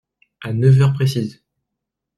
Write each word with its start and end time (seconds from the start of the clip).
À 0.41 0.51
neuf 0.51 0.81
heures 0.81 0.93
précises!… 0.93 1.43